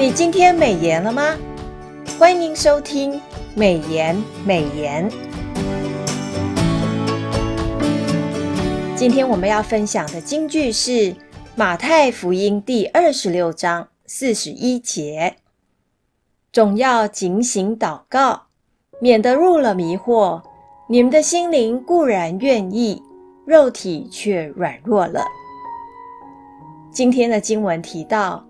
[0.00, 1.36] 你今天美言了吗？
[2.18, 3.20] 欢迎收听
[3.54, 4.16] 美言
[4.46, 5.06] 美言。
[8.96, 11.14] 今天我们要分享的金句是
[11.54, 15.36] 马太福音第二十六章四十一节：
[16.50, 18.44] 总要警醒祷告，
[19.00, 20.40] 免得入了迷惑。
[20.88, 23.02] 你们的心灵固然愿意，
[23.44, 25.22] 肉体却软弱了。
[26.90, 28.46] 今天的经文提到。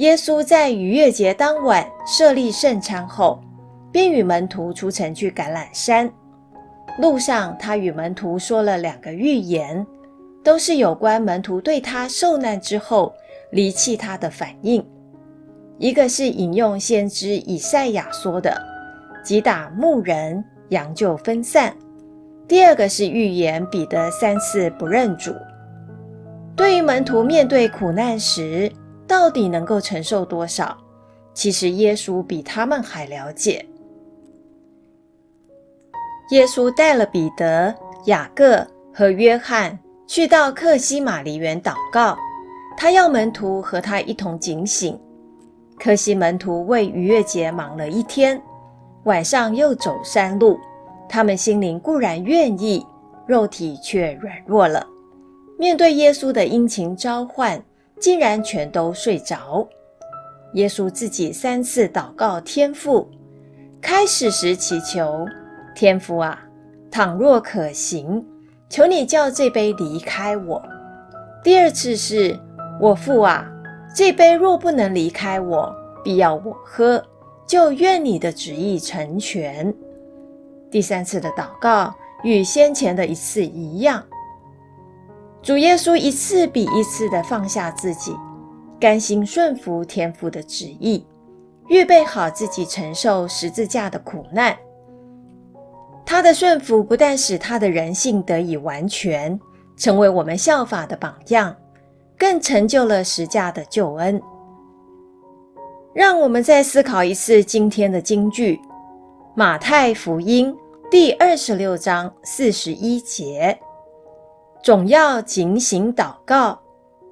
[0.00, 3.38] 耶稣在逾越节当晚设立圣餐后，
[3.92, 6.10] 便与门徒出城去橄榄山。
[6.98, 9.86] 路上，他与门徒说了两个预言，
[10.42, 13.12] 都是有关门徒对他受难之后
[13.50, 14.82] 离弃他的反应。
[15.76, 18.56] 一个是引用先知以赛亚说的
[19.22, 21.74] ：“击打牧人，羊就分散。”
[22.48, 25.34] 第二个是预言彼得三次不认主。
[26.56, 28.72] 对于门徒面对苦难时，
[29.10, 30.78] 到底能够承受多少？
[31.34, 33.66] 其实耶稣比他们还了解。
[36.30, 42.16] 耶稣带了彼得、雅各和约翰去到客西马尼园祷告，
[42.76, 44.96] 他要门徒和他一同警醒。
[45.76, 48.40] 可惜门徒为逾越节忙了一天，
[49.06, 50.56] 晚上又走山路，
[51.08, 52.86] 他们心灵固然愿意，
[53.26, 54.86] 肉体却软弱了。
[55.58, 57.60] 面对耶稣的殷勤召唤，
[58.00, 59.68] 竟然全都睡着。
[60.54, 63.08] 耶稣自己三次祷告天父，
[63.80, 65.24] 开始时祈求
[65.76, 66.42] 天父啊，
[66.90, 68.26] 倘若可行，
[68.68, 70.60] 求你叫这杯离开我。
[71.44, 72.36] 第二次是
[72.80, 73.46] 我父啊，
[73.94, 75.72] 这杯若不能离开我，
[76.02, 77.00] 必要我喝，
[77.46, 79.72] 就愿你的旨意成全。
[80.70, 81.94] 第三次的祷告
[82.24, 84.04] 与先前的一次一样。
[85.42, 88.14] 主耶稣一次比一次地放下自己，
[88.78, 91.04] 甘心顺服天父的旨意，
[91.68, 94.54] 预备好自己承受十字架的苦难。
[96.04, 99.38] 他的顺服不但使他的人性得以完全，
[99.78, 101.56] 成为我们效法的榜样，
[102.18, 104.20] 更成就了十架的救恩。
[105.94, 108.60] 让我们再思考一次今天的金句：
[109.34, 110.54] 马太福音
[110.90, 113.58] 第二十六章四十一节。
[114.62, 116.60] 总要警醒祷告，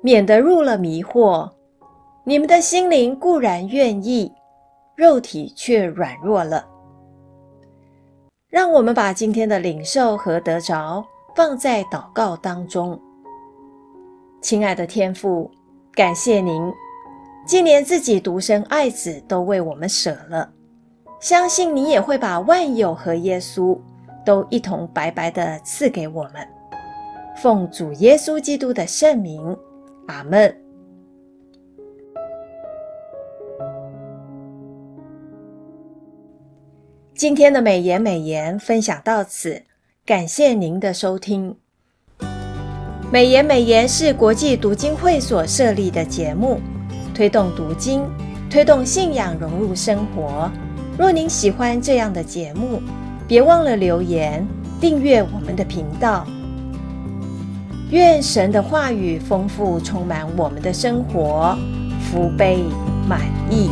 [0.00, 1.50] 免得入了迷惑。
[2.24, 4.32] 你们的心灵固然愿意，
[4.96, 6.66] 肉体却软弱了。
[8.48, 11.04] 让我们把今天的领受和得着
[11.36, 12.98] 放在祷告当中。
[14.40, 15.50] 亲爱的天父，
[15.92, 16.72] 感谢您，
[17.46, 20.50] 既连自己独生爱子都为我们舍了，
[21.20, 23.78] 相信你也会把万有和耶稣
[24.24, 26.53] 都一同白白的赐给我们。
[27.36, 29.56] 奉主耶稣基督的圣名，
[30.06, 30.54] 阿门。
[37.14, 39.62] 今天的美言美言分享到此，
[40.04, 41.56] 感谢您的收听。
[43.12, 46.60] 美言美言是国际读经会所设立的节目，
[47.14, 48.02] 推动读经，
[48.50, 50.50] 推动信仰融入生活。
[50.98, 52.80] 若您喜欢这样的节目，
[53.26, 54.46] 别忘了留言
[54.80, 56.26] 订阅我们的频道。
[57.90, 61.56] 愿神的话语丰富充满我们的生活，
[62.00, 62.58] 福杯
[63.08, 63.70] 满溢。